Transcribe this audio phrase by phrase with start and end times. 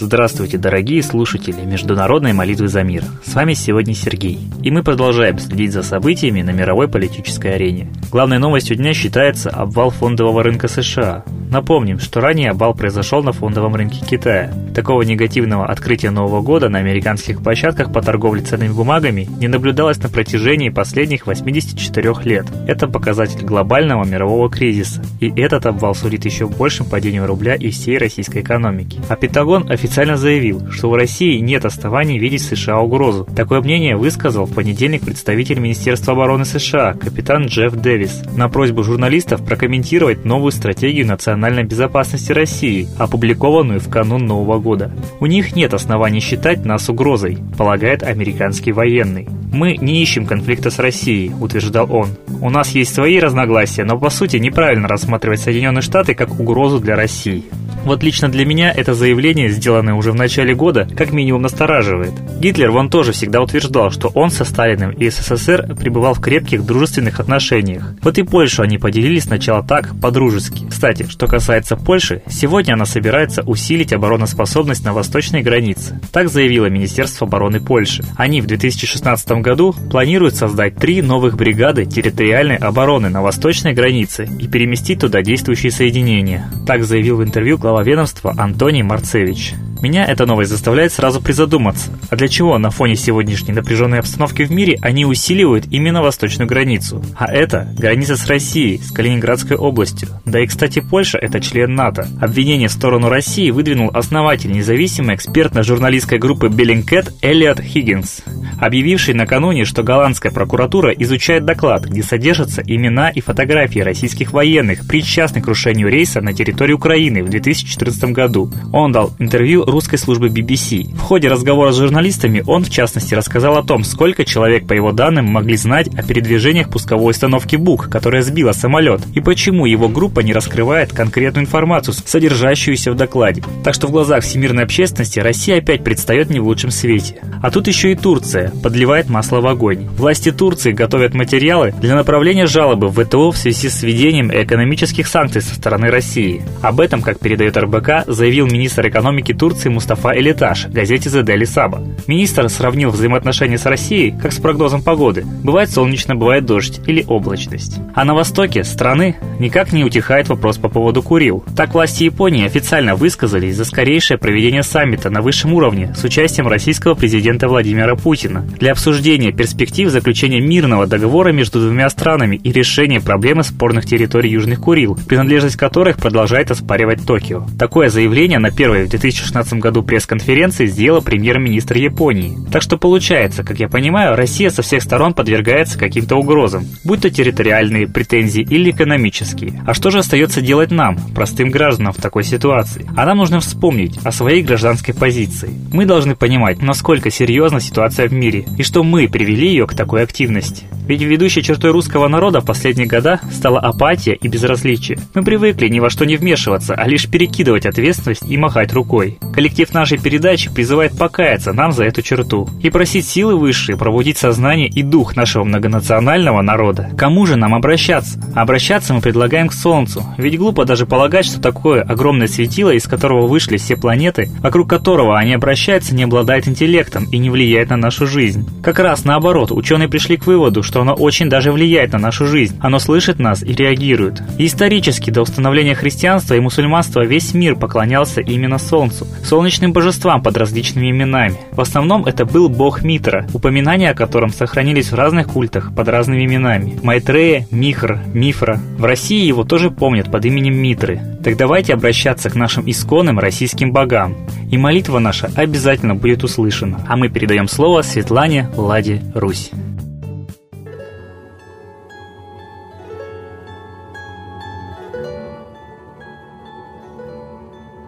[0.00, 3.04] Здравствуйте, дорогие слушатели Международной молитвы за мир.
[3.24, 4.38] С вами сегодня Сергей.
[4.62, 7.90] И мы продолжаем следить за событиями на мировой политической арене.
[8.10, 11.24] Главной новостью дня считается обвал фондового рынка США.
[11.50, 14.52] Напомним, что ранее обвал произошел на фондовом рынке Китая.
[14.72, 20.08] Такого негативного открытия Нового года на американских площадках по торговле ценными бумагами не наблюдалось на
[20.08, 22.46] протяжении последних 84 лет.
[22.68, 25.02] Это показатель глобального мирового кризиса.
[25.18, 29.00] И этот обвал сулит еще большим падению рубля и всей российской экономики.
[29.08, 33.26] А Пентагон официально заявил, что у России нет оснований видеть США угрозу.
[33.34, 39.44] Такое мнение высказал в понедельник представитель Министерства обороны США, капитан Джефф Дэвис, на просьбу журналистов
[39.44, 44.92] прокомментировать новую стратегию национальной национальной безопасности России, опубликованную в канун Нового года.
[45.20, 49.26] У них нет оснований считать нас угрозой, полагает американский военный.
[49.50, 52.10] «Мы не ищем конфликта с Россией»,– утверждал он.
[52.42, 56.94] «У нас есть свои разногласия, но по сути неправильно рассматривать Соединенные Штаты как угрозу для
[56.94, 57.44] России».
[57.84, 62.12] Вот лично для меня это заявление, сделанное уже в начале года, как минимум настораживает.
[62.38, 67.20] Гитлер вон тоже всегда утверждал, что он со Сталиным и СССР пребывал в крепких дружественных
[67.20, 67.94] отношениях.
[68.02, 70.66] Вот и Польшу они поделили сначала так, по-дружески.
[70.68, 76.00] Кстати, что касается Польши, сегодня она собирается усилить обороноспособность на восточной границе.
[76.12, 78.04] Так заявило Министерство обороны Польши.
[78.16, 84.46] Они в 2016 году планируют создать три новых бригады территориальной обороны на восточной границе и
[84.46, 86.50] переместить туда действующие соединения.
[86.66, 89.54] Так заявил в интервью глава ведомства Антоний Марцевич.
[89.80, 94.50] Меня эта новость заставляет сразу призадуматься, а для чего на фоне сегодняшней напряженной обстановки в
[94.50, 97.02] мире они усиливают именно восточную границу?
[97.16, 100.10] А это граница с Россией, с Калининградской областью.
[100.26, 102.06] Да и, кстати, Польша– это член НАТО.
[102.20, 108.22] Обвинение в сторону России выдвинул основатель независимой экспертно-журналистской группы Bellingcat Элliот Хиггинс,
[108.58, 115.42] объявивший накануне, что голландская прокуратура изучает доклад, где содержатся имена и фотографии российских военных, причастных
[115.42, 117.30] к крушению рейса на территории Украины в
[117.62, 118.50] 2014 году.
[118.72, 120.94] Он дал интервью русской службы BBC.
[120.94, 124.92] В ходе разговора с журналистами он, в частности, рассказал о том, сколько человек, по его
[124.92, 130.20] данным, могли знать о передвижениях пусковой установки БУК, которая сбила самолет, и почему его группа
[130.20, 133.42] не раскрывает конкретную информацию, содержащуюся в докладе.
[133.64, 137.20] Так что в глазах всемирной общественности Россия опять предстает не в лучшем свете.
[137.42, 139.88] А тут еще и Турция подливает масло в огонь.
[139.96, 145.42] Власти Турции готовят материалы для направления жалобы в ВТО в связи с введением экономических санкций
[145.42, 146.42] со стороны России.
[146.62, 151.86] Об этом, как передает РБК, заявил министр экономики Турции Мустафа Элиташ газете The Daily Saba.
[152.06, 155.24] Министр сравнил взаимоотношения с Россией как с прогнозом погоды.
[155.42, 157.78] Бывает солнечно, бывает дождь или облачность.
[157.94, 161.44] А на востоке страны никак не утихает вопрос по поводу Курил.
[161.56, 166.94] Так власти Японии официально высказались за скорейшее проведение саммита на высшем уровне с участием российского
[166.94, 173.42] президента Владимира Путина для обсуждения перспектив заключения мирного договора между двумя странами и решения проблемы
[173.42, 177.39] спорных территорий Южных Курил, принадлежность которых продолжает оспаривать Токио.
[177.58, 182.36] Такое заявление на первой в 2016 2015 году пресс-конференции сделал премьер-министр Японии.
[182.50, 187.10] Так что получается, как я понимаю, Россия со всех сторон подвергается каким-то угрозам, будь то
[187.10, 189.62] территориальные претензии или экономические.
[189.66, 192.86] А что же остается делать нам, простым гражданам в такой ситуации?
[192.96, 195.50] А нам нужно вспомнить о своей гражданской позиции.
[195.72, 200.02] Мы должны понимать, насколько серьезна ситуация в мире и что мы привели ее к такой
[200.02, 200.64] активности.
[200.86, 204.98] Ведь ведущей чертой русского народа в последние года стала апатия и безразличие.
[205.14, 207.29] Мы привыкли ни во что не вмешиваться, а лишь перекидывать
[207.66, 209.18] ответственность и махать рукой.
[209.34, 214.68] Коллектив нашей передачи призывает покаяться нам за эту черту и просить силы высшие пробудить сознание
[214.68, 216.90] и дух нашего многонационального народа.
[216.96, 218.20] Кому же нам обращаться?
[218.34, 223.26] Обращаться мы предлагаем к Солнцу, ведь глупо даже полагать, что такое огромное светило, из которого
[223.26, 228.06] вышли все планеты, вокруг которого они обращаются, не обладает интеллектом и не влияет на нашу
[228.06, 228.46] жизнь.
[228.62, 232.58] Как раз наоборот, ученые пришли к выводу, что оно очень даже влияет на нашу жизнь.
[232.60, 234.22] Оно слышит нас и реагирует.
[234.38, 240.90] Исторически до установления христианства и мусульманства весь мир поклонялся именно Солнцу, солнечным божествам под различными
[240.90, 241.36] именами.
[241.52, 246.24] В основном это был бог Митра, упоминания о котором сохранились в разных культах под разными
[246.24, 246.78] именами.
[246.82, 248.60] Майтрея, Михр, Мифра.
[248.78, 251.00] В России его тоже помнят под именем Митры.
[251.22, 254.16] Так давайте обращаться к нашим исконным российским богам.
[254.50, 256.84] И молитва наша обязательно будет услышана.
[256.88, 259.50] А мы передаем слово Светлане Ладе Русь.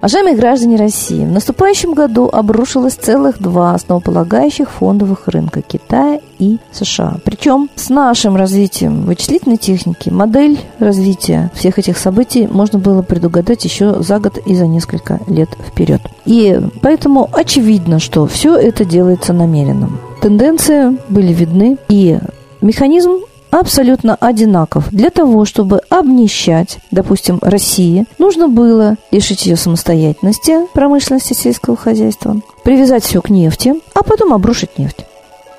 [0.00, 7.16] Уважаемые граждане России, в наступающем году обрушилось целых два основополагающих фондовых рынка Китая и США.
[7.24, 14.00] Причем с нашим развитием вычислительной техники модель развития всех этих событий можно было предугадать еще
[14.00, 16.00] за год и за несколько лет вперед.
[16.24, 19.98] И поэтому очевидно, что все это делается намеренным.
[20.22, 22.20] Тенденции были видны, и
[22.60, 23.18] механизм
[23.50, 24.88] абсолютно одинаков.
[24.90, 33.04] Для того, чтобы обнищать, допустим, России, нужно было лишить ее самостоятельности, промышленности сельского хозяйства, привязать
[33.04, 35.04] все к нефти, а потом обрушить нефть.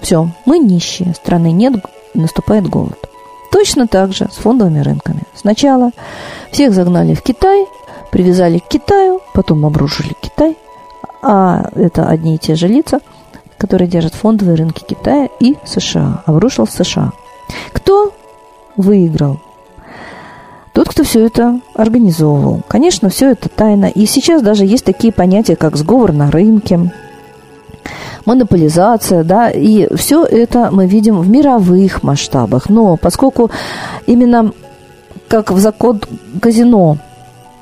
[0.01, 1.74] Все, мы нищие, страны нет,
[2.13, 2.97] наступает голод.
[3.51, 5.24] Точно так же с фондовыми рынками.
[5.36, 5.91] Сначала
[6.51, 7.65] всех загнали в Китай,
[8.12, 10.56] привязали к Китаю, потом обрушили Китай,
[11.21, 13.00] а это одни и те же лица,
[13.57, 16.24] которые держат фондовые рынки Китая и США.
[16.25, 17.12] Обрушил США.
[17.74, 18.13] Кто
[18.75, 19.40] выиграл?
[20.74, 22.62] Тот, кто все это организовывал.
[22.68, 23.88] Конечно, все это тайна.
[23.88, 26.92] И сейчас даже есть такие понятия, как сговор на рынке,
[28.25, 32.69] монополизация, да, и все это мы видим в мировых масштабах.
[32.69, 33.50] Но поскольку
[34.06, 34.54] именно
[35.28, 36.01] как в закон
[36.42, 36.98] казино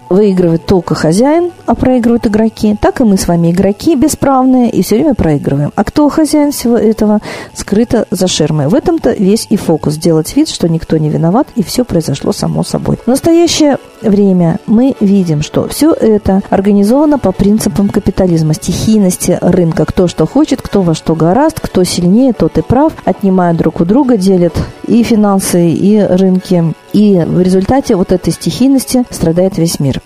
[0.10, 4.96] выигрывает только хозяин, а проигрывают игроки, так и мы с вами игроки бесправные и все
[4.96, 5.72] время проигрываем.
[5.76, 7.20] А кто хозяин всего этого,
[7.54, 8.68] скрыто за ширмой.
[8.68, 9.96] В этом-то весь и фокус.
[9.96, 12.98] Сделать вид, что никто не виноват и все произошло само собой.
[13.04, 19.86] В настоящее время мы видим, что все это организовано по принципам капитализма, стихийности рынка.
[19.86, 22.94] Кто что хочет, кто во что гораст, кто сильнее, тот и прав.
[23.06, 24.54] Отнимают друг у друга, делят
[24.86, 26.74] и финансы, и рынки.
[26.94, 30.02] И в результате вот этой стихийности страдает весь мир.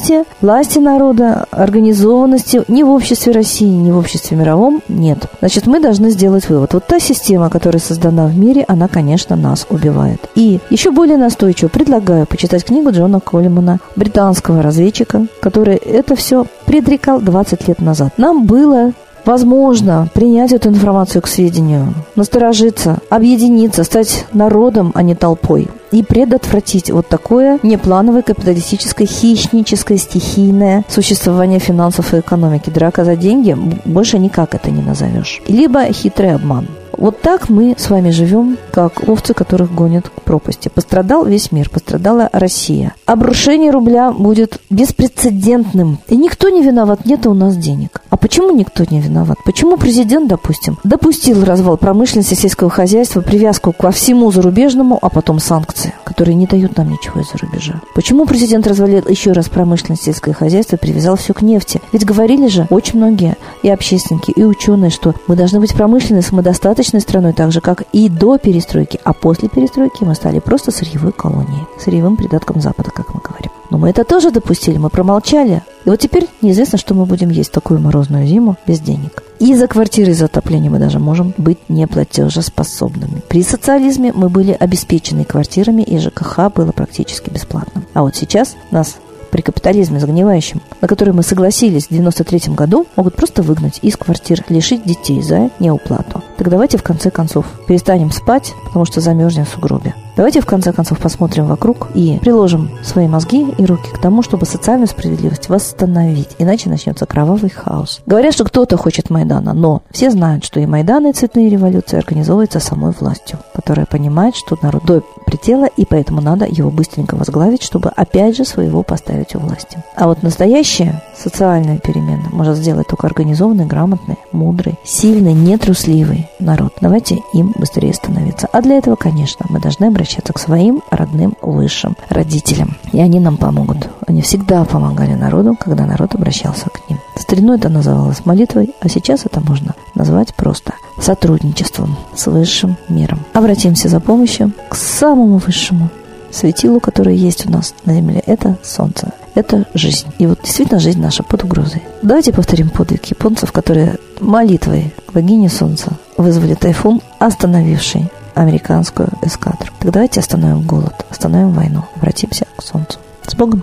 [0.00, 5.26] Плановости, власти народа, организованности ни в обществе России, ни в обществе мировом нет.
[5.40, 6.72] Значит, мы должны сделать вывод.
[6.74, 10.28] Вот та система, которая создана в мире, она, конечно, нас убивает.
[10.34, 17.20] И еще более настойчиво предлагаю почитать книгу Джона Коллимана, британского разведчика, который это все предрекал
[17.20, 18.14] 20 лет назад.
[18.16, 18.92] Нам было
[19.24, 26.90] Возможно, принять эту информацию к сведению, насторожиться, объединиться, стать народом, а не толпой и предотвратить
[26.90, 32.70] вот такое неплановое капиталистическое, хищническое, стихийное существование финансов и экономики.
[32.70, 35.40] Драка за деньги больше никак это не назовешь.
[35.48, 36.68] Либо хитрый обман.
[36.96, 40.68] Вот так мы с вами живем, как овцы, которых гонят к пропасти.
[40.68, 42.94] Пострадал весь мир, пострадала Россия.
[43.06, 45.98] Обрушение рубля будет беспрецедентным.
[46.08, 48.02] И никто не виноват, нет у нас денег.
[48.10, 49.38] А почему никто не виноват?
[49.44, 55.94] Почему президент, допустим, допустил развал промышленности сельского хозяйства, привязку ко всему зарубежному, а потом санкции,
[56.10, 57.80] которые не дают нам ничего из-за рубежа?
[57.94, 61.80] Почему президент развалил еще раз промышленность сельское хозяйство, привязал все к нефти?
[61.92, 67.00] Ведь говорили же очень многие и общественники, и ученые, что мы должны быть промышленной, самодостаточной,
[67.00, 68.98] страной, так же, как и до перестройки.
[69.04, 73.52] А после перестройки мы стали просто сырьевой колонией, сырьевым придатком Запада, как мы говорим.
[73.70, 75.62] Но мы это тоже допустили, мы промолчали.
[75.84, 79.22] И вот теперь неизвестно, что мы будем есть такую морозную зиму без денег.
[79.38, 83.22] И за квартиры, за отопление мы даже можем быть неплатежеспособными.
[83.28, 87.84] При социализме мы были обеспечены квартирами, и ЖКХ было практически бесплатным.
[87.94, 88.96] А вот сейчас нас
[89.30, 94.44] при капитализме загнивающем, на который мы согласились в 93 году, могут просто выгнать из квартир,
[94.48, 96.22] лишить детей за неуплату.
[96.36, 99.94] Так давайте в конце концов перестанем спать, потому что замерзнем в сугробе.
[100.16, 104.46] Давайте в конце концов посмотрим вокруг и приложим свои мозги и руки к тому, чтобы
[104.46, 108.00] социальную справедливость восстановить, иначе начнется кровавый хаос.
[108.06, 112.60] Говорят, что кто-то хочет Майдана, но все знают, что и Майданы, и цветные революции организовываются
[112.60, 117.90] самой властью, которая понимает, что народ до предела, и поэтому надо его быстренько возглавить, чтобы
[117.90, 119.82] опять же своего поставить у власти.
[119.96, 126.72] А вот настоящая социальная перемена может сделать только организованный, грамотный, мудрый, сильный, нетрусливый народ.
[126.80, 128.48] Давайте им быстрее становиться.
[128.52, 132.76] А для этого, конечно, мы должны обращаться к своим родным высшим родителям.
[132.92, 133.88] И они нам помогут.
[134.06, 136.98] Они всегда помогали народу, когда народ обращался к ним.
[137.16, 143.20] Старину это называлось молитвой, а сейчас это можно назвать просто сотрудничеством с высшим миром.
[143.34, 145.90] Обратимся за помощью к самому высшему
[146.30, 148.22] светилу, которое есть у нас на Земле.
[148.26, 149.12] Это Солнце.
[149.34, 150.06] Это жизнь.
[150.18, 151.82] И вот действительно жизнь наша под угрозой.
[152.02, 159.70] Давайте повторим подвиг японцев, которые молитвой к богине Солнца вызвали тайфун, остановивший американскую эскадру.
[159.78, 162.98] Так давайте остановим голод, остановим войну, обратимся к Солнцу.
[163.26, 163.62] С Богом!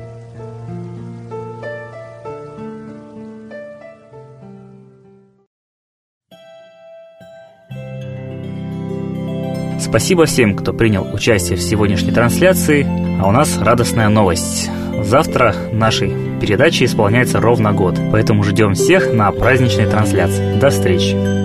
[9.81, 12.85] Спасибо всем, кто принял участие в сегодняшней трансляции.
[13.19, 14.69] А у нас радостная новость.
[15.03, 20.59] Завтра нашей передаче исполняется ровно год, поэтому ждем всех на праздничной трансляции.
[20.59, 21.40] До встречи!